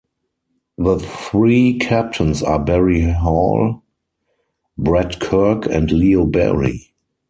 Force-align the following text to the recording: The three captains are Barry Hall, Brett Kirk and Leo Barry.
The 0.79 0.97
three 0.97 1.77
captains 1.77 2.41
are 2.41 2.57
Barry 2.57 3.03
Hall, 3.03 3.83
Brett 4.75 5.19
Kirk 5.19 5.67
and 5.67 5.91
Leo 5.91 6.25
Barry. 6.25 6.95